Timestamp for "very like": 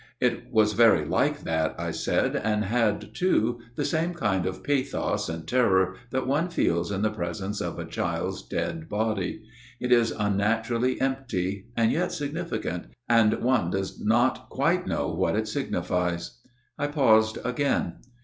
0.73-1.41